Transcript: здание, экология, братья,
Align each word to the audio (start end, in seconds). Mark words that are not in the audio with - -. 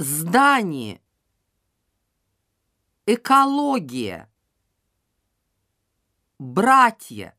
здание, 0.00 1.02
экология, 3.04 4.30
братья, 6.38 7.36